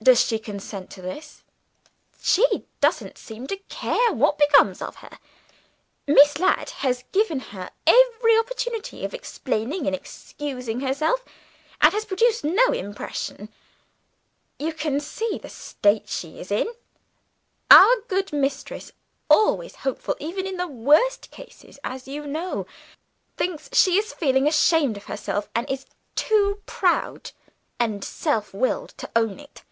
"Does 0.00 0.22
she 0.24 0.38
consent 0.38 0.90
to 0.92 1.02
this?" 1.02 1.42
"She 2.22 2.64
doesn't 2.80 3.18
seem 3.18 3.46
to 3.48 3.58
care 3.68 4.10
what 4.14 4.38
becomes 4.38 4.80
of 4.80 4.96
her. 4.96 5.18
Miss 6.06 6.38
Ladd 6.38 6.70
has 6.70 7.04
given 7.12 7.40
her 7.40 7.70
every 7.86 8.38
opportunity 8.38 9.04
of 9.04 9.12
explaining 9.12 9.86
and 9.86 9.94
excusing 9.94 10.80
herself, 10.80 11.24
and 11.82 11.92
has 11.92 12.06
produced 12.06 12.42
no 12.42 12.68
impression. 12.72 13.50
You 14.58 14.72
can 14.72 14.98
see 14.98 15.36
the 15.36 15.50
state 15.50 16.08
she 16.08 16.38
is 16.40 16.50
in. 16.50 16.72
Our 17.70 17.96
good 18.06 18.32
mistress 18.32 18.92
always 19.28 19.74
hopeful 19.74 20.16
even 20.20 20.46
in 20.46 20.56
the 20.56 20.68
worst 20.68 21.30
cases, 21.32 21.78
as 21.84 22.08
you 22.08 22.26
know 22.26 22.66
thinks 23.36 23.68
she 23.74 23.98
is 23.98 24.14
feeling 24.14 24.46
ashamed 24.46 24.96
of 24.96 25.04
herself, 25.04 25.48
and 25.54 25.68
is 25.68 25.84
too 26.14 26.62
proud 26.66 27.32
and 27.78 28.02
self 28.02 28.54
willed 28.54 28.94
to 28.98 29.10
own 29.14 29.38
it. 29.38 29.64